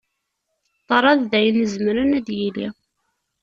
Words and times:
Ṭṭraḍ 0.81 1.19
d 1.31 1.31
ayen 1.39 1.61
izemren 1.63 2.17
ad 2.17 2.23
d-yili. 2.27 2.67